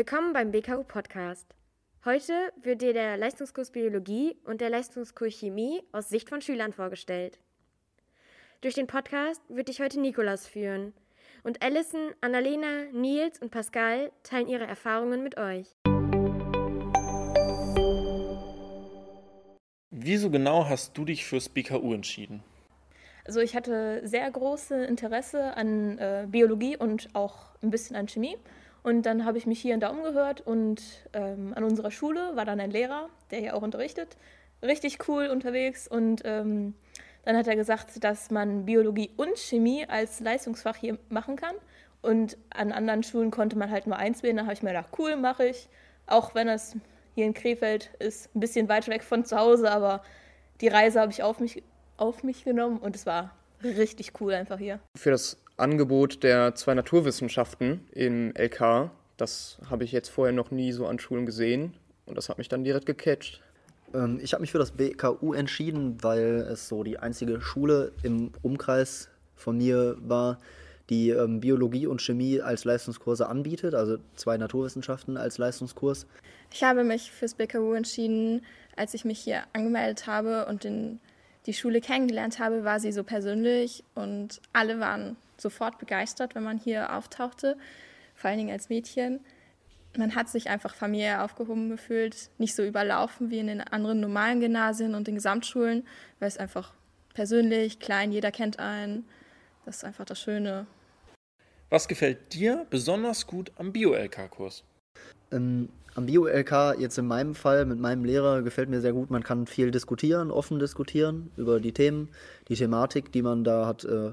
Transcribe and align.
Willkommen 0.00 0.32
beim 0.32 0.50
BKU 0.50 0.82
Podcast. 0.82 1.54
Heute 2.06 2.32
wird 2.62 2.80
dir 2.80 2.94
der 2.94 3.18
Leistungskurs 3.18 3.70
Biologie 3.70 4.34
und 4.44 4.62
der 4.62 4.70
Leistungskurs 4.70 5.34
Chemie 5.34 5.82
aus 5.92 6.08
Sicht 6.08 6.30
von 6.30 6.40
Schülern 6.40 6.72
vorgestellt. 6.72 7.38
Durch 8.62 8.72
den 8.72 8.86
Podcast 8.86 9.42
wird 9.50 9.68
dich 9.68 9.78
heute 9.82 10.00
Nikolas 10.00 10.46
führen 10.46 10.94
und 11.42 11.60
Allison, 11.60 12.14
Annalena, 12.22 12.84
Nils 12.94 13.42
und 13.42 13.50
Pascal 13.50 14.10
teilen 14.22 14.48
ihre 14.48 14.64
Erfahrungen 14.64 15.22
mit 15.22 15.36
euch. 15.36 15.66
Wieso 19.90 20.30
genau 20.30 20.66
hast 20.66 20.96
du 20.96 21.04
dich 21.04 21.26
fürs 21.26 21.50
BKU 21.50 21.92
entschieden? 21.92 22.42
Also 23.26 23.40
ich 23.40 23.54
hatte 23.54 24.00
sehr 24.08 24.30
große 24.30 24.82
Interesse 24.82 25.54
an 25.58 25.98
äh, 25.98 26.26
Biologie 26.26 26.78
und 26.78 27.10
auch 27.12 27.50
ein 27.62 27.70
bisschen 27.70 27.96
an 27.96 28.08
Chemie. 28.08 28.38
Und 28.82 29.02
dann 29.02 29.24
habe 29.24 29.38
ich 29.38 29.46
mich 29.46 29.60
hier 29.60 29.74
und 29.74 29.80
da 29.80 29.90
umgehört 29.90 30.40
und 30.40 30.80
ähm, 31.12 31.52
an 31.54 31.64
unserer 31.64 31.90
Schule 31.90 32.34
war 32.34 32.44
dann 32.44 32.60
ein 32.60 32.70
Lehrer, 32.70 33.08
der 33.30 33.40
hier 33.40 33.54
auch 33.54 33.62
unterrichtet, 33.62 34.16
richtig 34.62 35.06
cool 35.08 35.26
unterwegs. 35.26 35.86
Und 35.86 36.22
ähm, 36.24 36.74
dann 37.24 37.36
hat 37.36 37.46
er 37.46 37.56
gesagt, 37.56 38.02
dass 38.02 38.30
man 38.30 38.64
Biologie 38.64 39.10
und 39.16 39.38
Chemie 39.38 39.86
als 39.86 40.20
Leistungsfach 40.20 40.76
hier 40.76 40.98
machen 41.10 41.36
kann. 41.36 41.54
Und 42.02 42.38
an 42.48 42.72
anderen 42.72 43.02
Schulen 43.02 43.30
konnte 43.30 43.58
man 43.58 43.70
halt 43.70 43.86
nur 43.86 43.96
eins 43.96 44.22
wählen. 44.22 44.36
Da 44.36 44.44
habe 44.44 44.54
ich 44.54 44.62
mir 44.62 44.70
gedacht, 44.70 44.92
cool, 44.98 45.16
mache 45.16 45.46
ich. 45.46 45.68
Auch 46.06 46.34
wenn 46.34 46.48
es 46.48 46.76
hier 47.14 47.26
in 47.26 47.34
Krefeld 47.34 47.90
ist, 47.98 48.34
ein 48.34 48.40
bisschen 48.40 48.68
weit 48.68 48.88
weg 48.88 49.02
von 49.02 49.24
zu 49.24 49.36
Hause, 49.36 49.70
aber 49.70 50.02
die 50.60 50.68
Reise 50.68 51.00
habe 51.00 51.12
ich 51.12 51.22
auf 51.22 51.40
mich, 51.40 51.62
auf 51.96 52.22
mich 52.22 52.44
genommen 52.44 52.78
und 52.78 52.96
es 52.96 53.04
war 53.04 53.34
richtig 53.62 54.20
cool 54.20 54.32
einfach 54.32 54.58
hier. 54.58 54.80
Für 54.96 55.10
das 55.10 55.36
Angebot 55.60 56.22
der 56.22 56.54
zwei 56.54 56.74
Naturwissenschaften 56.74 57.86
im 57.92 58.32
LK, 58.36 58.90
das 59.16 59.58
habe 59.68 59.84
ich 59.84 59.92
jetzt 59.92 60.08
vorher 60.08 60.32
noch 60.34 60.50
nie 60.50 60.72
so 60.72 60.86
an 60.86 60.98
Schulen 60.98 61.26
gesehen 61.26 61.74
und 62.06 62.16
das 62.16 62.28
hat 62.28 62.38
mich 62.38 62.48
dann 62.48 62.64
direkt 62.64 62.86
gecatcht. 62.86 63.40
Ähm, 63.94 64.18
ich 64.22 64.32
habe 64.32 64.40
mich 64.40 64.52
für 64.52 64.58
das 64.58 64.72
BKU 64.72 65.34
entschieden, 65.34 66.02
weil 66.02 66.46
es 66.50 66.68
so 66.68 66.82
die 66.82 66.98
einzige 66.98 67.40
Schule 67.40 67.92
im 68.02 68.32
Umkreis 68.42 69.08
von 69.36 69.58
mir 69.58 69.96
war, 70.00 70.38
die 70.88 71.10
ähm, 71.10 71.40
Biologie 71.40 71.86
und 71.86 72.02
Chemie 72.02 72.40
als 72.40 72.64
Leistungskurse 72.64 73.28
anbietet, 73.28 73.74
also 73.74 73.98
zwei 74.16 74.36
Naturwissenschaften 74.36 75.16
als 75.16 75.38
Leistungskurs. 75.38 76.06
Ich 76.52 76.64
habe 76.64 76.82
mich 76.82 77.12
fürs 77.12 77.34
BKU 77.34 77.74
entschieden, 77.74 78.42
als 78.76 78.94
ich 78.94 79.04
mich 79.04 79.20
hier 79.20 79.44
angemeldet 79.52 80.06
habe 80.06 80.46
und 80.46 80.64
den, 80.64 80.98
die 81.46 81.54
Schule 81.54 81.80
kennengelernt 81.80 82.38
habe, 82.40 82.64
war 82.64 82.80
sie 82.80 82.92
so 82.92 83.04
persönlich 83.04 83.84
und 83.94 84.40
alle 84.52 84.80
waren 84.80 85.16
sofort 85.40 85.78
begeistert, 85.78 86.34
wenn 86.34 86.42
man 86.42 86.58
hier 86.58 86.94
auftauchte, 86.94 87.56
vor 88.14 88.30
allen 88.30 88.38
Dingen 88.38 88.52
als 88.52 88.68
Mädchen 88.68 89.20
man 89.96 90.14
hat 90.14 90.28
sich 90.28 90.48
einfach 90.48 90.74
familiär 90.74 91.24
aufgehoben 91.24 91.68
gefühlt, 91.68 92.30
nicht 92.38 92.54
so 92.54 92.64
überlaufen 92.64 93.30
wie 93.30 93.38
in 93.38 93.48
den 93.48 93.60
anderen 93.60 94.00
normalen 94.00 94.40
Gymnasien 94.40 94.94
und 94.94 95.06
den 95.06 95.16
Gesamtschulen, 95.16 95.84
weil 96.18 96.28
es 96.28 96.38
einfach 96.38 96.72
persönlich, 97.14 97.80
klein, 97.80 98.12
jeder 98.12 98.30
kennt 98.30 98.58
einen. 98.58 99.04
Das 99.64 99.78
ist 99.78 99.84
einfach 99.84 100.04
das 100.04 100.20
Schöne. 100.20 100.66
Was 101.68 101.88
gefällt 101.88 102.32
dir 102.34 102.66
besonders 102.70 103.26
gut 103.26 103.52
am 103.56 103.72
Bio-LK-Kurs? 103.72 104.64
Ähm, 105.32 105.68
am 105.94 106.06
Bio-LK, 106.06 106.78
jetzt 106.78 106.98
in 106.98 107.06
meinem 107.06 107.34
Fall 107.34 107.64
mit 107.64 107.78
meinem 107.78 108.04
Lehrer, 108.04 108.42
gefällt 108.42 108.68
mir 108.68 108.80
sehr 108.80 108.92
gut. 108.92 109.10
Man 109.10 109.22
kann 109.22 109.46
viel 109.46 109.70
diskutieren, 109.70 110.30
offen 110.30 110.58
diskutieren 110.58 111.30
über 111.36 111.60
die 111.60 111.72
Themen. 111.72 112.08
Die 112.48 112.54
Thematik, 112.54 113.12
die 113.12 113.22
man 113.22 113.44
da 113.44 113.66
hat, 113.66 113.84
äh, 113.84 114.12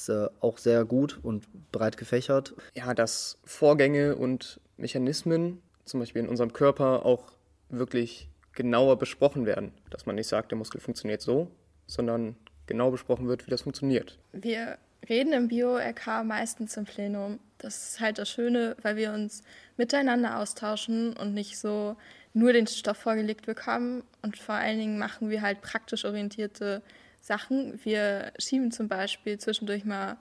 ist 0.00 0.08
äh, 0.08 0.28
auch 0.40 0.58
sehr 0.58 0.84
gut 0.84 1.18
und 1.22 1.46
breit 1.72 1.96
gefächert. 1.96 2.54
Ja, 2.74 2.94
dass 2.94 3.38
Vorgänge 3.44 4.16
und 4.16 4.60
Mechanismen, 4.76 5.62
zum 5.84 6.00
Beispiel 6.00 6.22
in 6.22 6.28
unserem 6.28 6.52
Körper, 6.52 7.04
auch 7.04 7.32
wirklich 7.68 8.28
genauer 8.52 8.98
besprochen 8.98 9.46
werden. 9.46 9.72
Dass 9.90 10.06
man 10.06 10.16
nicht 10.16 10.28
sagt, 10.28 10.50
der 10.50 10.58
Muskel 10.58 10.80
funktioniert 10.80 11.22
so, 11.22 11.50
sondern 11.86 12.36
genau 12.66 12.90
besprochen 12.90 13.28
wird, 13.28 13.46
wie 13.46 13.50
das 13.50 13.62
funktioniert. 13.62 14.18
Wir 14.32 14.78
reden 15.08 15.32
im 15.32 15.48
Bio-RK 15.48 16.24
meistens 16.24 16.76
im 16.76 16.84
Plenum. 16.84 17.38
Das 17.58 17.90
ist 17.90 18.00
halt 18.00 18.18
das 18.18 18.28
Schöne, 18.28 18.76
weil 18.82 18.96
wir 18.96 19.12
uns 19.12 19.42
miteinander 19.76 20.38
austauschen 20.38 21.16
und 21.16 21.32
nicht 21.32 21.58
so 21.58 21.96
nur 22.34 22.52
den 22.52 22.66
Stoff 22.66 22.98
vorgelegt 22.98 23.46
bekommen. 23.46 24.02
Und 24.22 24.36
vor 24.36 24.56
allen 24.56 24.78
Dingen 24.78 24.98
machen 24.98 25.30
wir 25.30 25.42
halt 25.42 25.62
praktisch 25.62 26.04
orientierte 26.04 26.82
Sachen. 27.26 27.78
Wir 27.84 28.32
schieben 28.38 28.70
zum 28.70 28.88
Beispiel 28.88 29.38
zwischendurch 29.38 29.84
mal 29.84 30.16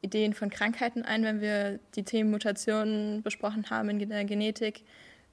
Ideen 0.00 0.34
von 0.34 0.50
Krankheiten 0.50 1.04
ein, 1.04 1.24
wenn 1.24 1.40
wir 1.40 1.78
die 1.94 2.02
Themen 2.02 2.30
Mutationen 2.30 3.22
besprochen 3.22 3.70
haben 3.70 3.88
in 3.90 4.08
der 4.08 4.24
Genetik, 4.24 4.84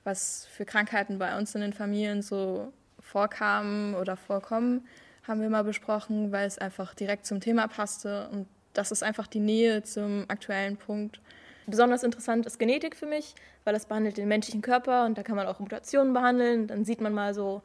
was 0.04 0.48
für 0.52 0.66
Krankheiten 0.66 1.18
bei 1.18 1.38
uns 1.38 1.54
in 1.56 1.62
den 1.62 1.74
Familien 1.74 2.22
so 2.22 2.72
vorkamen 3.00 3.96
oder 3.96 4.18
vorkommen, 4.18 4.88
haben 5.28 5.42
wir 5.42 5.50
mal 5.50 5.64
besprochen, 5.64 6.32
weil 6.32 6.48
es 6.48 6.58
einfach 6.58 6.94
direkt 6.94 7.26
zum 7.26 7.40
Thema 7.40 7.68
passte 7.68 8.30
und 8.32 8.48
das 8.74 8.92
ist 8.92 9.04
einfach 9.04 9.28
die 9.28 9.40
Nähe 9.40 9.84
zum 9.84 10.26
aktuellen 10.28 10.78
Punkt. 10.78 11.22
Besonders 11.68 12.04
interessant 12.04 12.46
ist 12.46 12.60
Genetik 12.60 12.96
für 12.96 13.08
mich, 13.08 13.34
weil 13.64 13.74
das 13.74 13.88
behandelt 13.88 14.18
den 14.18 14.28
menschlichen 14.28 14.62
Körper 14.62 15.06
und 15.06 15.18
da 15.18 15.24
kann 15.24 15.36
man 15.36 15.48
auch 15.48 15.60
Mutationen 15.60 16.14
behandeln. 16.14 16.68
Dann 16.68 16.86
sieht 16.86 17.02
man 17.02 17.14
mal 17.14 17.34
so, 17.34 17.64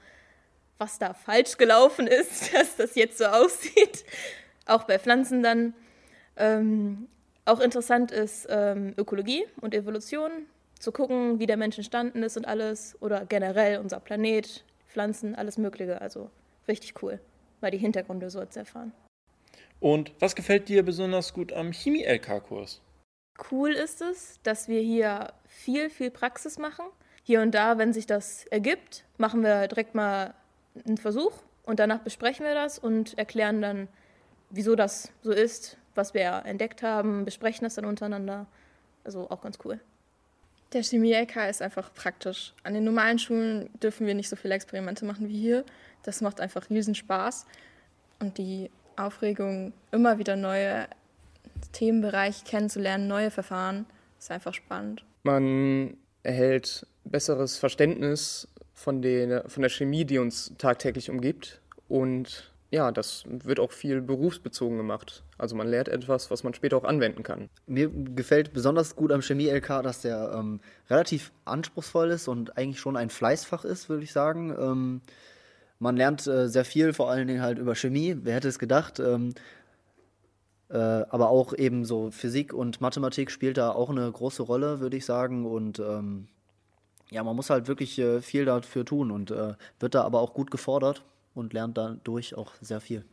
was 0.81 0.99
da 0.99 1.15
falsch 1.15 1.59
gelaufen 1.59 2.07
ist, 2.07 2.53
dass 2.55 2.77
das 2.77 2.95
jetzt 2.95 3.19
so 3.19 3.27
aussieht. 3.27 4.05
Auch 4.67 4.85
bei 4.85 4.99
Pflanzen 4.99 5.43
dann. 5.43 5.75
Ähm, 6.37 7.09
auch 7.45 7.61
interessant 7.61 8.13
ist 8.13 8.47
ähm, 8.51 8.95
Ökologie 8.97 9.45
und 9.61 9.75
Evolution, 9.75 10.31
zu 10.79 10.93
gucken, 10.93 11.39
wie 11.39 11.47
der 11.47 11.57
Mensch 11.57 11.77
entstanden 11.77 12.23
ist 12.23 12.37
und 12.37 12.47
alles, 12.47 12.97
oder 13.01 13.27
generell 13.27 13.79
unser 13.79 14.01
Planet, 14.01 14.65
Pflanzen, 14.89 15.35
alles 15.35 15.59
Mögliche. 15.59 16.01
Also 16.01 16.31
richtig 16.67 17.03
cool, 17.03 17.21
mal 17.61 17.71
die 17.71 17.79
Hintergründe 17.79 18.31
so 18.31 18.45
zu 18.47 18.61
erfahren. 18.61 18.93
Und 19.79 20.13
was 20.21 20.35
gefällt 20.35 20.69
dir 20.69 20.83
besonders 20.83 21.33
gut 21.33 21.53
am 21.53 21.73
Chemie-LK-Kurs? 21.73 22.81
Cool 23.51 23.73
ist 23.73 24.03
es, 24.03 24.39
dass 24.43 24.69
wir 24.69 24.81
hier 24.81 25.33
viel, 25.47 25.91
viel 25.91 26.11
Praxis 26.11 26.59
machen. 26.59 26.85
Hier 27.23 27.41
und 27.41 27.55
da, 27.55 27.79
wenn 27.79 27.93
sich 27.93 28.07
das 28.07 28.47
ergibt, 28.47 29.05
machen 29.17 29.43
wir 29.43 29.69
direkt 29.69 29.95
mal 29.95 30.35
einen 30.87 30.97
Versuch 30.97 31.33
und 31.65 31.79
danach 31.79 32.01
besprechen 32.01 32.45
wir 32.45 32.55
das 32.55 32.79
und 32.79 33.17
erklären 33.19 33.61
dann, 33.63 33.89
wieso 34.51 34.75
das 34.77 35.13
so 35.23 35.33
ist, 35.33 35.77
was 35.95 36.15
wir 36.15 36.43
entdeckt 36.45 36.83
haben, 36.83 37.25
besprechen 37.25 37.65
das 37.65 37.75
dann 37.75 37.85
untereinander. 37.85 38.47
Also 39.05 39.31
auch 39.31 39.41
ganz 39.41 39.59
cool. 39.65 39.81
Der 40.73 40.85
Chemie-LK 40.85 41.49
ist 41.49 41.63
einfach 41.63 41.93
praktisch. 41.93 42.55
An 42.63 42.75
den 42.75 42.85
normalen 42.85 43.19
Schulen 43.19 43.71
dürfen 43.81 44.07
wir 44.07 44.15
nicht 44.15 44.29
so 44.29 44.37
viele 44.37 44.55
Experimente 44.55 45.05
machen 45.05 45.29
wie 45.29 45.39
hier. 45.39 45.65
Das 46.05 46.21
macht 46.21 46.41
einfach 46.41 46.71
riesen 46.71 46.95
Spaß. 46.95 47.45
Und 48.21 48.39
die 48.39 48.71
Aufregung, 48.97 49.73
immer 49.91 50.19
wieder 50.19 50.37
neue 50.37 50.87
Themenbereiche 51.73 52.45
kennenzulernen, 52.45 53.09
neue 53.09 53.31
Verfahren, 53.31 53.87
ist 54.19 54.31
einfach 54.31 54.55
spannend. 54.55 55.05
Man 55.25 55.97
erhält 56.23 56.87
besseres 57.05 57.59
Verständnis 57.59 58.47
von 58.81 59.03
der, 59.03 59.45
von 59.49 59.61
der 59.63 59.69
Chemie, 59.69 60.07
die 60.07 60.19
uns 60.19 60.55
tagtäglich 60.57 61.11
umgibt. 61.11 61.61
Und 61.87 62.51
ja, 62.71 62.91
das 62.93 63.25
wird 63.27 63.61
auch 63.61 63.73
viel 63.73 64.01
berufsbezogen 64.01 64.79
gemacht. 64.79 65.23
Also 65.37 65.55
man 65.55 65.69
lernt 65.69 65.89
etwas, 65.89 66.31
was 66.31 66.45
man 66.45 66.55
später 66.55 66.79
auch 66.79 66.85
anwenden 66.85 67.23
kann. 67.23 67.51
Mir 67.67 67.91
gefällt 67.91 68.55
besonders 68.55 68.97
gut 68.97 69.13
am 69.13 69.21
Chemie-LK, 69.21 69.83
dass 69.83 70.01
der 70.01 70.33
ähm, 70.35 70.61
relativ 70.89 71.31
anspruchsvoll 71.45 72.11
ist 72.11 72.27
und 72.27 72.57
eigentlich 72.57 72.81
schon 72.81 72.97
ein 72.97 73.11
Fleißfach 73.11 73.65
ist, 73.65 73.91
würde 73.91 74.05
ich 74.05 74.13
sagen. 74.13 74.57
Ähm, 74.59 75.01
man 75.79 75.97
lernt 75.97 76.27
äh, 76.27 76.49
sehr 76.49 76.65
viel, 76.65 76.95
vor 76.95 77.11
allen 77.11 77.29
Dingen 77.29 77.43
halt 77.43 77.59
über 77.59 77.75
Chemie. 77.75 78.17
Wer 78.23 78.37
hätte 78.37 78.49
es 78.49 78.59
gedacht? 78.59 78.99
Ähm, 78.99 79.35
äh, 80.71 80.77
aber 80.77 81.29
auch 81.29 81.53
eben 81.53 81.85
so 81.85 82.11
Physik 82.11 82.55
und 82.55 82.81
Mathematik 82.81 83.31
spielt 83.31 83.59
da 83.59 83.73
auch 83.73 83.91
eine 83.91 84.11
große 84.11 84.43
Rolle, 84.43 84.81
würde 84.81 84.97
ich 84.97 85.05
sagen. 85.05 85.45
Und 85.45 85.81
ähm, 85.81 86.29
ja, 87.11 87.25
man 87.25 87.37
muss 87.37 87.51
halt 87.51 87.69
wirklich 87.69 87.99
äh, 87.99 88.21
viel 88.21 88.45
dafür 88.45 88.85
tun 88.85 89.11
und 89.11 89.31
äh, 89.31 89.55
wird 89.79 89.95
da 89.95 90.03
aber 90.03 90.21
auch 90.21 90.35
gut 90.35 90.51
gefordert 90.51 91.05
und 91.35 91.53
lernt 91.53 91.77
dadurch 91.77 92.35
auch 92.35 92.53
sehr 92.61 92.81
viel. 92.81 93.05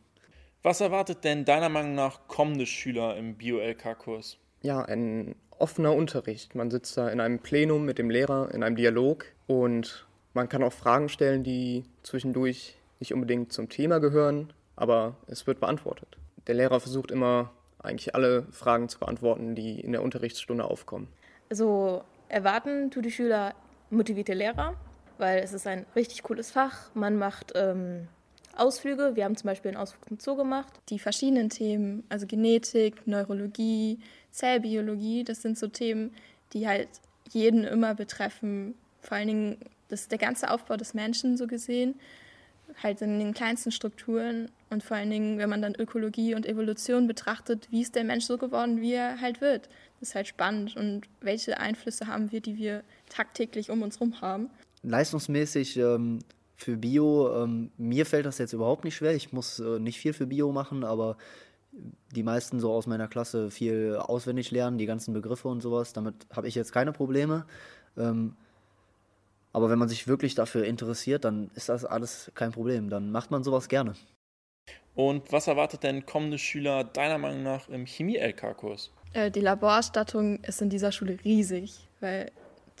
Was 0.62 0.80
erwartet 0.80 1.24
denn 1.24 1.44
deiner 1.44 1.68
Meinung 1.68 1.94
nach 1.94 2.26
kommende 2.26 2.66
Schüler 2.66 3.16
im 3.16 3.34
Bio-LK-Kurs? 3.36 4.38
Ja, 4.62 4.82
ein 4.82 5.36
offener 5.58 5.94
Unterricht. 5.94 6.54
Man 6.54 6.70
sitzt 6.70 6.96
da 6.96 7.08
in 7.08 7.20
einem 7.20 7.38
Plenum 7.38 7.84
mit 7.84 7.98
dem 7.98 8.10
Lehrer, 8.10 8.52
in 8.52 8.62
einem 8.62 8.76
Dialog 8.76 9.26
und 9.46 10.06
man 10.34 10.48
kann 10.48 10.62
auch 10.62 10.72
Fragen 10.72 11.08
stellen, 11.08 11.42
die 11.42 11.84
zwischendurch 12.02 12.76
nicht 13.00 13.14
unbedingt 13.14 13.52
zum 13.52 13.68
Thema 13.68 13.98
gehören, 13.98 14.52
aber 14.76 15.16
es 15.26 15.46
wird 15.46 15.60
beantwortet. 15.60 16.16
Der 16.46 16.54
Lehrer 16.54 16.80
versucht 16.80 17.10
immer 17.10 17.50
eigentlich 17.80 18.14
alle 18.14 18.44
Fragen 18.50 18.88
zu 18.88 18.98
beantworten, 18.98 19.54
die 19.54 19.80
in 19.80 19.92
der 19.92 20.02
Unterrichtsstunde 20.02 20.64
aufkommen. 20.64 21.08
Also 21.50 22.02
erwarten 22.28 22.90
du 22.90 23.00
die 23.00 23.10
Schüler 23.10 23.54
motivierte 23.90 24.34
Lehrer, 24.34 24.74
weil 25.18 25.38
es 25.38 25.52
ist 25.52 25.66
ein 25.66 25.86
richtig 25.96 26.22
cooles 26.22 26.50
Fach. 26.50 26.94
Man 26.94 27.16
macht 27.16 27.52
ähm, 27.54 28.08
Ausflüge. 28.56 29.14
Wir 29.14 29.24
haben 29.24 29.36
zum 29.36 29.48
Beispiel 29.48 29.70
einen 29.70 29.80
Ausflug 29.80 30.08
zum 30.08 30.18
Zoo 30.20 30.36
gemacht. 30.36 30.72
Die 30.88 30.98
verschiedenen 30.98 31.50
Themen, 31.50 32.04
also 32.08 32.26
Genetik, 32.26 33.06
Neurologie, 33.06 33.98
Zellbiologie, 34.30 35.24
das 35.24 35.42
sind 35.42 35.58
so 35.58 35.68
Themen, 35.68 36.14
die 36.52 36.66
halt 36.66 36.88
jeden 37.30 37.64
immer 37.64 37.94
betreffen. 37.94 38.74
Vor 39.00 39.16
allen 39.16 39.28
Dingen 39.28 39.58
das 39.88 40.02
ist 40.02 40.12
der 40.12 40.18
ganze 40.18 40.50
Aufbau 40.50 40.76
des 40.76 40.94
Menschen 40.94 41.36
so 41.36 41.46
gesehen, 41.46 41.94
halt 42.82 43.00
in 43.00 43.18
den 43.18 43.32
kleinsten 43.32 43.72
Strukturen 43.72 44.50
und 44.70 44.82
vor 44.82 44.98
allen 44.98 45.10
Dingen, 45.10 45.38
wenn 45.38 45.48
man 45.48 45.62
dann 45.62 45.74
Ökologie 45.74 46.34
und 46.34 46.46
Evolution 46.46 47.06
betrachtet, 47.06 47.68
wie 47.70 47.80
ist 47.80 47.94
der 47.94 48.04
Mensch 48.04 48.26
so 48.26 48.36
geworden, 48.36 48.80
wie 48.80 48.92
er 48.92 49.20
halt 49.20 49.40
wird. 49.40 49.68
Ist 50.00 50.14
halt 50.14 50.28
spannend 50.28 50.76
und 50.76 51.02
welche 51.20 51.58
Einflüsse 51.58 52.06
haben 52.06 52.30
wir, 52.30 52.40
die 52.40 52.56
wir 52.56 52.84
tagtäglich 53.08 53.70
um 53.70 53.82
uns 53.82 53.98
herum 53.98 54.20
haben. 54.20 54.50
Leistungsmäßig 54.82 55.76
ähm, 55.76 56.20
für 56.54 56.76
Bio, 56.76 57.42
ähm, 57.42 57.70
mir 57.76 58.06
fällt 58.06 58.26
das 58.26 58.38
jetzt 58.38 58.52
überhaupt 58.52 58.84
nicht 58.84 58.96
schwer. 58.96 59.14
Ich 59.14 59.32
muss 59.32 59.58
äh, 59.58 59.78
nicht 59.78 59.98
viel 59.98 60.12
für 60.12 60.26
Bio 60.26 60.52
machen, 60.52 60.84
aber 60.84 61.16
die 62.14 62.22
meisten 62.22 62.60
so 62.60 62.72
aus 62.72 62.86
meiner 62.86 63.08
Klasse 63.08 63.50
viel 63.50 63.96
auswendig 63.96 64.50
lernen, 64.50 64.78
die 64.78 64.86
ganzen 64.86 65.14
Begriffe 65.14 65.48
und 65.48 65.60
sowas. 65.60 65.92
Damit 65.92 66.14
habe 66.34 66.48
ich 66.48 66.54
jetzt 66.54 66.72
keine 66.72 66.92
Probleme. 66.92 67.46
Ähm, 67.96 68.36
aber 69.52 69.70
wenn 69.70 69.78
man 69.78 69.88
sich 69.88 70.06
wirklich 70.06 70.34
dafür 70.34 70.64
interessiert, 70.64 71.24
dann 71.24 71.50
ist 71.54 71.68
das 71.68 71.84
alles 71.84 72.30
kein 72.34 72.52
Problem. 72.52 72.90
Dann 72.90 73.10
macht 73.10 73.30
man 73.30 73.42
sowas 73.42 73.68
gerne. 73.68 73.94
Und 74.94 75.30
was 75.30 75.46
erwartet 75.46 75.84
denn 75.84 76.06
kommende 76.06 76.38
Schüler 76.38 76.84
deiner 76.84 77.18
Meinung 77.18 77.42
nach 77.42 77.68
im 77.68 77.86
Chemie-LK-Kurs? 77.86 78.90
Äh, 79.12 79.30
die 79.30 79.40
Laborausstattung 79.40 80.42
ist 80.42 80.60
in 80.60 80.70
dieser 80.70 80.92
Schule 80.92 81.18
riesig, 81.24 81.88
weil 82.00 82.30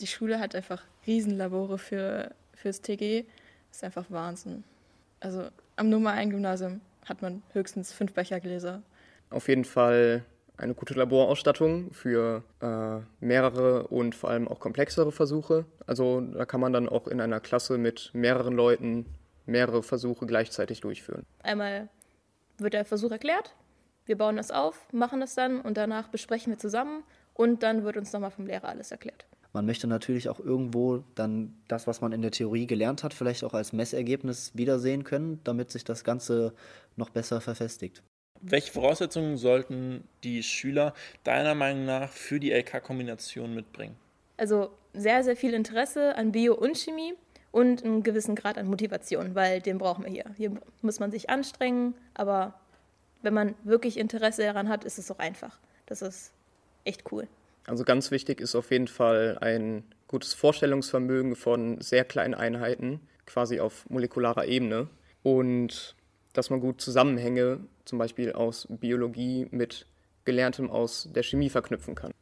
die 0.00 0.06
Schule 0.06 0.40
hat 0.40 0.54
einfach 0.54 0.82
Riesenlabore 1.06 1.78
für, 1.78 2.34
fürs 2.54 2.80
TG. 2.80 3.24
Das 3.68 3.78
ist 3.78 3.84
einfach 3.84 4.06
Wahnsinn. 4.08 4.64
Also 5.20 5.48
am 5.76 5.88
Nummer 5.88 6.12
1 6.12 6.30
Gymnasium 6.30 6.80
hat 7.04 7.22
man 7.22 7.42
höchstens 7.52 7.92
fünf 7.92 8.12
Bechergläser. 8.12 8.82
Auf 9.30 9.48
jeden 9.48 9.64
Fall 9.64 10.24
eine 10.56 10.74
gute 10.74 10.94
Laborausstattung 10.94 11.92
für 11.92 12.42
äh, 12.60 13.24
mehrere 13.24 13.86
und 13.88 14.14
vor 14.14 14.30
allem 14.30 14.48
auch 14.48 14.58
komplexere 14.58 15.12
Versuche. 15.12 15.66
Also 15.86 16.20
da 16.20 16.44
kann 16.44 16.60
man 16.60 16.72
dann 16.72 16.88
auch 16.88 17.06
in 17.06 17.20
einer 17.20 17.40
Klasse 17.40 17.78
mit 17.78 18.10
mehreren 18.12 18.54
Leuten 18.54 19.06
mehrere 19.48 19.82
Versuche 19.82 20.26
gleichzeitig 20.26 20.80
durchführen. 20.80 21.24
Einmal 21.42 21.88
wird 22.58 22.74
der 22.74 22.84
Versuch 22.84 23.10
erklärt, 23.10 23.54
wir 24.06 24.16
bauen 24.16 24.36
das 24.36 24.50
auf, 24.50 24.86
machen 24.92 25.20
das 25.20 25.34
dann 25.34 25.60
und 25.60 25.76
danach 25.76 26.08
besprechen 26.08 26.52
wir 26.52 26.58
zusammen 26.58 27.02
und 27.34 27.62
dann 27.62 27.84
wird 27.84 27.96
uns 27.96 28.12
nochmal 28.12 28.30
vom 28.30 28.46
Lehrer 28.46 28.68
alles 28.68 28.90
erklärt. 28.90 29.26
Man 29.52 29.66
möchte 29.66 29.86
natürlich 29.86 30.28
auch 30.28 30.40
irgendwo 30.40 31.04
dann 31.14 31.54
das, 31.68 31.86
was 31.86 32.00
man 32.00 32.12
in 32.12 32.22
der 32.22 32.30
Theorie 32.30 32.66
gelernt 32.66 33.02
hat, 33.02 33.14
vielleicht 33.14 33.44
auch 33.44 33.54
als 33.54 33.72
Messergebnis 33.72 34.52
wiedersehen 34.54 35.04
können, 35.04 35.40
damit 35.44 35.70
sich 35.70 35.84
das 35.84 36.04
Ganze 36.04 36.52
noch 36.96 37.10
besser 37.10 37.40
verfestigt. 37.40 38.02
Welche 38.40 38.72
Voraussetzungen 38.72 39.36
sollten 39.36 40.04
die 40.22 40.42
Schüler 40.42 40.94
deiner 41.24 41.54
Meinung 41.54 41.86
nach 41.86 42.10
für 42.10 42.38
die 42.38 42.52
LK-Kombination 42.52 43.54
mitbringen? 43.54 43.96
Also 44.36 44.70
sehr, 44.92 45.24
sehr 45.24 45.36
viel 45.36 45.54
Interesse 45.54 46.16
an 46.16 46.32
Bio 46.32 46.54
und 46.54 46.76
Chemie 46.76 47.14
und 47.50 47.84
einen 47.84 48.02
gewissen 48.02 48.34
Grad 48.34 48.58
an 48.58 48.66
Motivation, 48.66 49.34
weil 49.34 49.60
den 49.60 49.78
brauchen 49.78 50.04
wir 50.04 50.10
hier. 50.10 50.24
Hier 50.36 50.52
muss 50.82 51.00
man 51.00 51.10
sich 51.10 51.30
anstrengen, 51.30 51.94
aber 52.14 52.54
wenn 53.22 53.34
man 53.34 53.54
wirklich 53.64 53.96
Interesse 53.96 54.42
daran 54.42 54.68
hat, 54.68 54.84
ist 54.84 54.98
es 54.98 55.10
auch 55.10 55.18
einfach. 55.18 55.58
Das 55.86 56.02
ist 56.02 56.32
echt 56.84 57.10
cool. 57.12 57.26
Also 57.66 57.84
ganz 57.84 58.10
wichtig 58.10 58.40
ist 58.40 58.54
auf 58.54 58.70
jeden 58.70 58.88
Fall 58.88 59.38
ein 59.40 59.84
gutes 60.06 60.34
Vorstellungsvermögen 60.34 61.36
von 61.36 61.80
sehr 61.80 62.04
kleinen 62.04 62.34
Einheiten, 62.34 63.00
quasi 63.26 63.60
auf 63.60 63.88
molekularer 63.90 64.46
Ebene. 64.46 64.88
Und 65.22 65.94
dass 66.32 66.50
man 66.50 66.60
gut 66.60 66.80
Zusammenhänge, 66.80 67.60
zum 67.84 67.98
Beispiel 67.98 68.32
aus 68.32 68.66
Biologie, 68.70 69.48
mit 69.50 69.86
Gelerntem 70.24 70.70
aus 70.70 71.08
der 71.12 71.22
Chemie 71.22 71.50
verknüpfen 71.50 71.94
kann. 71.94 72.12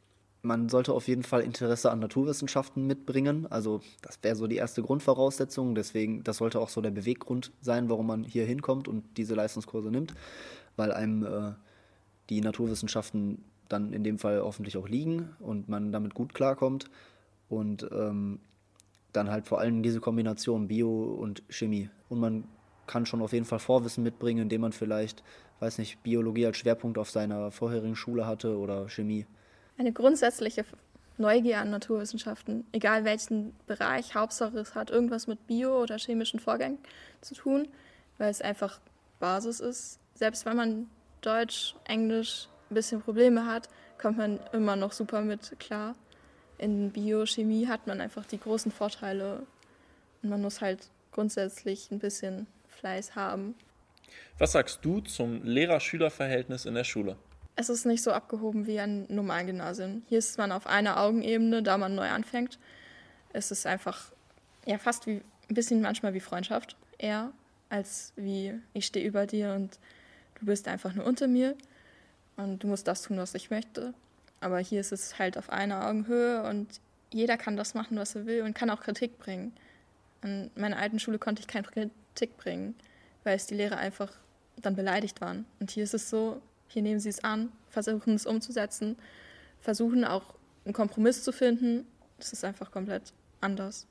Man 0.47 0.69
sollte 0.69 0.93
auf 0.93 1.09
jeden 1.09 1.23
Fall 1.23 1.41
Interesse 1.41 1.91
an 1.91 1.99
Naturwissenschaften 1.99 2.87
mitbringen. 2.87 3.47
Also 3.49 3.81
das 4.01 4.17
wäre 4.21 4.37
so 4.37 4.47
die 4.47 4.55
erste 4.55 4.81
Grundvoraussetzung. 4.81 5.75
Deswegen, 5.75 6.23
das 6.23 6.37
sollte 6.37 6.61
auch 6.61 6.69
so 6.69 6.79
der 6.79 6.91
Beweggrund 6.91 7.51
sein, 7.59 7.89
warum 7.89 8.07
man 8.07 8.23
hier 8.23 8.45
hinkommt 8.45 8.87
und 8.87 9.03
diese 9.17 9.35
Leistungskurse 9.35 9.91
nimmt, 9.91 10.13
weil 10.77 10.93
einem 10.93 11.25
äh, 11.25 11.51
die 12.29 12.39
Naturwissenschaften 12.39 13.43
dann 13.67 13.91
in 13.91 14.05
dem 14.05 14.19
Fall 14.19 14.41
hoffentlich 14.41 14.77
auch 14.77 14.87
liegen 14.87 15.35
und 15.41 15.67
man 15.67 15.91
damit 15.91 16.13
gut 16.13 16.33
klarkommt. 16.33 16.85
Und 17.49 17.85
ähm, 17.91 18.39
dann 19.11 19.29
halt 19.29 19.47
vor 19.47 19.59
allem 19.59 19.83
diese 19.83 19.99
Kombination 19.99 20.69
Bio 20.69 21.13
und 21.19 21.43
Chemie. 21.49 21.89
Und 22.07 22.21
man 22.21 22.45
kann 22.85 23.05
schon 23.05 23.21
auf 23.21 23.33
jeden 23.33 23.45
Fall 23.45 23.59
Vorwissen 23.59 24.01
mitbringen, 24.01 24.43
indem 24.43 24.61
man 24.61 24.71
vielleicht, 24.71 25.23
weiß 25.59 25.77
nicht, 25.79 26.01
Biologie 26.03 26.45
als 26.45 26.55
Schwerpunkt 26.55 26.97
auf 26.97 27.09
seiner 27.09 27.51
vorherigen 27.51 27.97
Schule 27.97 28.25
hatte 28.25 28.57
oder 28.57 28.87
Chemie. 28.87 29.25
Eine 29.77 29.91
grundsätzliche 29.93 30.65
Neugier 31.17 31.59
an 31.59 31.69
Naturwissenschaften, 31.69 32.65
egal 32.71 33.05
welchen 33.05 33.55
Bereich, 33.67 34.15
Hauptsache 34.15 34.57
es 34.59 34.75
hat 34.75 34.89
irgendwas 34.89 35.27
mit 35.27 35.45
Bio- 35.47 35.81
oder 35.81 35.97
chemischen 35.97 36.39
Vorgängen 36.39 36.79
zu 37.21 37.35
tun, 37.35 37.67
weil 38.17 38.29
es 38.29 38.41
einfach 38.41 38.79
Basis 39.19 39.59
ist. 39.59 39.99
Selbst 40.13 40.45
wenn 40.45 40.57
man 40.57 40.89
Deutsch, 41.21 41.75
Englisch 41.85 42.47
ein 42.69 42.75
bisschen 42.75 43.01
Probleme 43.01 43.45
hat, 43.45 43.69
kommt 43.99 44.17
man 44.17 44.39
immer 44.51 44.75
noch 44.75 44.91
super 44.91 45.21
mit 45.21 45.59
klar. 45.59 45.95
In 46.57 46.91
Biochemie 46.91 47.67
hat 47.67 47.85
man 47.87 48.01
einfach 48.01 48.25
die 48.25 48.39
großen 48.39 48.71
Vorteile 48.71 49.45
und 50.23 50.29
man 50.29 50.41
muss 50.41 50.61
halt 50.61 50.89
grundsätzlich 51.11 51.91
ein 51.91 51.99
bisschen 51.99 52.47
Fleiß 52.69 53.15
haben. 53.15 53.55
Was 54.39 54.53
sagst 54.53 54.79
du 54.83 55.01
zum 55.01 55.43
Lehrer-Schüler-Verhältnis 55.43 56.65
in 56.65 56.75
der 56.75 56.83
Schule? 56.83 57.17
Es 57.59 57.69
ist 57.69 57.85
nicht 57.85 58.03
so 58.03 58.11
abgehoben 58.11 58.67
wie 58.67 58.79
an 58.79 59.07
normalen 59.09 59.47
Gymnasien. 59.47 60.03
Hier 60.07 60.19
ist 60.19 60.37
man 60.37 60.51
auf 60.51 60.67
einer 60.67 61.01
Augenebene, 61.01 61.63
da 61.63 61.79
man 61.79 61.95
neu 61.95 62.07
anfängt. 62.07 62.59
Es 63.33 63.49
ist 63.49 63.65
einfach 63.65 64.11
ja 64.67 64.77
fast 64.77 65.07
wie 65.07 65.21
ein 65.49 65.55
bisschen 65.55 65.81
manchmal 65.81 66.13
wie 66.13 66.19
Freundschaft, 66.19 66.77
eher 66.99 67.31
als 67.69 68.13
wie 68.15 68.53
ich 68.73 68.85
stehe 68.85 69.05
über 69.05 69.25
dir 69.25 69.53
und 69.53 69.79
du 70.39 70.45
bist 70.45 70.67
einfach 70.67 70.93
nur 70.93 71.05
unter 71.05 71.27
mir 71.27 71.55
und 72.35 72.63
du 72.63 72.67
musst 72.67 72.87
das 72.87 73.01
tun, 73.01 73.17
was 73.17 73.33
ich 73.33 73.49
möchte. 73.49 73.93
Aber 74.39 74.59
hier 74.59 74.79
ist 74.79 74.91
es 74.91 75.17
halt 75.17 75.35
auf 75.35 75.49
einer 75.49 75.87
Augenhöhe 75.87 76.43
und 76.43 76.79
jeder 77.11 77.37
kann 77.37 77.57
das 77.57 77.73
machen, 77.73 77.97
was 77.97 78.15
er 78.15 78.27
will 78.27 78.43
und 78.43 78.53
kann 78.53 78.69
auch 78.69 78.81
Kritik 78.81 79.17
bringen. 79.17 79.51
An 80.21 80.51
meiner 80.55 80.77
alten 80.77 80.99
Schule 80.99 81.17
konnte 81.17 81.41
ich 81.41 81.47
keine 81.47 81.65
Kritik 81.65 82.37
bringen, 82.37 82.75
weil 83.23 83.35
es 83.35 83.47
die 83.47 83.55
Lehrer 83.55 83.77
einfach 83.77 84.13
dann 84.57 84.75
beleidigt 84.75 85.21
waren. 85.21 85.45
Und 85.59 85.71
hier 85.71 85.83
ist 85.83 85.95
es 85.95 86.09
so, 86.09 86.39
hier 86.67 86.81
nehmen 86.81 86.99
sie 86.99 87.09
es 87.09 87.23
an, 87.23 87.51
versuchen 87.69 88.13
es 88.15 88.25
umzusetzen, 88.25 88.97
versuchen 89.59 90.03
auch 90.03 90.33
einen 90.65 90.73
Kompromiss 90.73 91.23
zu 91.23 91.31
finden. 91.31 91.85
Das 92.17 92.33
ist 92.33 92.43
einfach 92.43 92.71
komplett 92.71 93.13
anders. 93.41 93.87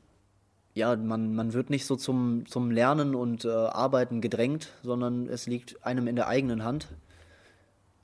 Ja, 0.74 0.94
man, 0.94 1.34
man 1.34 1.54
wird 1.54 1.70
nicht 1.70 1.86
so 1.86 1.96
zum, 1.96 2.44
zum 2.46 2.70
Lernen 2.70 3.14
und 3.14 3.46
äh, 3.46 3.48
Arbeiten 3.48 4.20
gedrängt, 4.20 4.72
sondern 4.82 5.26
es 5.28 5.46
liegt 5.46 5.84
einem 5.86 6.06
in 6.06 6.16
der 6.16 6.28
eigenen 6.28 6.64
Hand, 6.64 6.88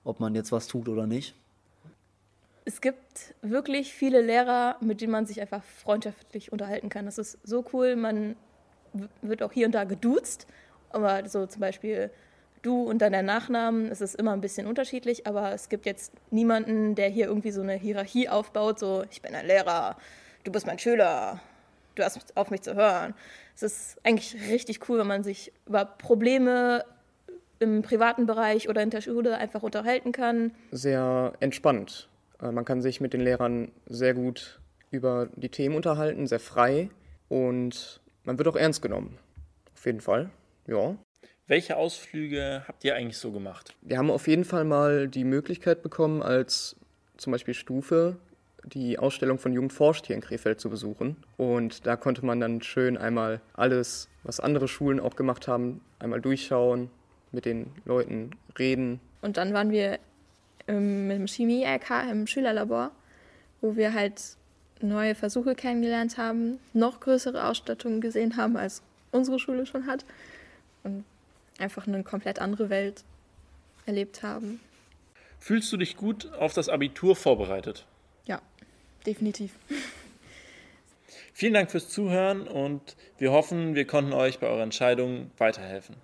ob 0.04 0.20
man 0.20 0.34
jetzt 0.34 0.52
was 0.52 0.68
tut 0.68 0.88
oder 0.88 1.06
nicht. 1.06 1.34
Es 2.64 2.80
gibt 2.80 3.34
wirklich 3.42 3.92
viele 3.92 4.22
Lehrer, 4.22 4.76
mit 4.80 5.00
denen 5.00 5.12
man 5.12 5.26
sich 5.26 5.40
einfach 5.40 5.62
freundschaftlich 5.62 6.50
unterhalten 6.50 6.88
kann. 6.88 7.04
Das 7.04 7.18
ist 7.18 7.38
so 7.42 7.64
cool. 7.74 7.96
Man 7.96 8.36
wird 9.20 9.42
auch 9.42 9.52
hier 9.52 9.66
und 9.66 9.72
da 9.72 9.84
geduzt, 9.84 10.46
aber 10.90 11.28
so 11.28 11.44
zum 11.46 11.60
Beispiel 11.60 12.10
du 12.62 12.82
und 12.82 12.98
dann 12.98 13.12
der 13.12 13.22
Nachnamen, 13.22 13.90
es 13.90 14.00
ist 14.00 14.14
immer 14.14 14.32
ein 14.32 14.40
bisschen 14.40 14.66
unterschiedlich, 14.66 15.26
aber 15.26 15.52
es 15.52 15.68
gibt 15.68 15.86
jetzt 15.86 16.12
niemanden, 16.30 16.94
der 16.94 17.08
hier 17.08 17.26
irgendwie 17.26 17.50
so 17.50 17.60
eine 17.60 17.74
Hierarchie 17.74 18.28
aufbaut, 18.28 18.78
so 18.78 19.04
ich 19.10 19.20
bin 19.20 19.34
ein 19.34 19.46
Lehrer, 19.46 19.96
du 20.44 20.52
bist 20.52 20.66
mein 20.66 20.78
Schüler, 20.78 21.40
du 21.94 22.02
hast 22.02 22.36
auf 22.36 22.50
mich 22.50 22.62
zu 22.62 22.74
hören. 22.74 23.14
Es 23.54 23.62
ist 23.62 23.98
eigentlich 24.04 24.36
richtig 24.50 24.88
cool, 24.88 24.98
wenn 24.98 25.06
man 25.06 25.24
sich 25.24 25.52
über 25.66 25.84
Probleme 25.84 26.84
im 27.58 27.82
privaten 27.82 28.26
Bereich 28.26 28.68
oder 28.68 28.82
in 28.82 28.90
der 28.90 29.00
Schule 29.00 29.38
einfach 29.38 29.62
unterhalten 29.62 30.12
kann. 30.12 30.52
Sehr 30.70 31.32
entspannt. 31.40 32.08
Äh, 32.40 32.50
man 32.50 32.64
kann 32.64 32.82
sich 32.82 33.00
mit 33.00 33.12
den 33.12 33.20
Lehrern 33.20 33.70
sehr 33.86 34.14
gut 34.14 34.60
über 34.90 35.28
die 35.36 35.48
Themen 35.48 35.76
unterhalten, 35.76 36.26
sehr 36.26 36.40
frei 36.40 36.90
und 37.28 38.00
man 38.24 38.38
wird 38.38 38.48
auch 38.48 38.56
ernst 38.56 38.82
genommen. 38.82 39.18
Auf 39.74 39.86
jeden 39.86 40.00
Fall, 40.00 40.30
ja. 40.66 40.96
Welche 41.48 41.76
Ausflüge 41.76 42.62
habt 42.68 42.84
ihr 42.84 42.94
eigentlich 42.94 43.18
so 43.18 43.32
gemacht? 43.32 43.74
Wir 43.82 43.98
haben 43.98 44.10
auf 44.10 44.28
jeden 44.28 44.44
Fall 44.44 44.64
mal 44.64 45.08
die 45.08 45.24
Möglichkeit 45.24 45.82
bekommen, 45.82 46.22
als 46.22 46.76
zum 47.16 47.32
Beispiel 47.32 47.54
Stufe 47.54 48.16
die 48.64 48.98
Ausstellung 48.98 49.38
von 49.38 49.52
Jugend 49.52 49.72
forscht 49.72 50.06
hier 50.06 50.14
in 50.14 50.22
Krefeld 50.22 50.60
zu 50.60 50.70
besuchen. 50.70 51.16
Und 51.36 51.84
da 51.84 51.96
konnte 51.96 52.24
man 52.24 52.38
dann 52.38 52.62
schön 52.62 52.96
einmal 52.96 53.40
alles, 53.54 54.08
was 54.22 54.38
andere 54.38 54.68
Schulen 54.68 55.00
auch 55.00 55.16
gemacht 55.16 55.48
haben, 55.48 55.80
einmal 55.98 56.20
durchschauen, 56.20 56.90
mit 57.32 57.44
den 57.44 57.72
Leuten 57.86 58.30
reden. 58.58 59.00
Und 59.20 59.36
dann 59.36 59.52
waren 59.52 59.70
wir 59.70 59.98
ähm, 60.68 61.08
mit 61.08 61.18
dem 61.18 61.26
Chemie-LK 61.26 62.10
im 62.10 62.26
Schülerlabor, 62.26 62.92
wo 63.60 63.74
wir 63.74 63.94
halt 63.94 64.36
neue 64.80 65.14
Versuche 65.14 65.54
kennengelernt 65.54 66.18
haben, 66.18 66.58
noch 66.72 67.00
größere 67.00 67.48
Ausstattungen 67.48 68.00
gesehen 68.00 68.36
haben, 68.36 68.56
als 68.56 68.82
unsere 69.10 69.38
Schule 69.38 69.66
schon 69.66 69.86
hat. 69.86 70.04
Und 70.84 71.04
einfach 71.58 71.86
eine 71.86 72.02
komplett 72.02 72.38
andere 72.38 72.70
Welt 72.70 73.04
erlebt 73.86 74.22
haben. 74.22 74.60
Fühlst 75.38 75.72
du 75.72 75.76
dich 75.76 75.96
gut 75.96 76.32
auf 76.34 76.54
das 76.54 76.68
Abitur 76.68 77.16
vorbereitet? 77.16 77.86
Ja, 78.26 78.40
definitiv. 79.06 79.52
Vielen 81.34 81.54
Dank 81.54 81.70
fürs 81.70 81.88
Zuhören 81.88 82.46
und 82.46 82.96
wir 83.18 83.32
hoffen, 83.32 83.74
wir 83.74 83.86
konnten 83.86 84.12
euch 84.12 84.38
bei 84.38 84.46
eurer 84.46 84.62
Entscheidung 84.62 85.30
weiterhelfen. 85.38 85.96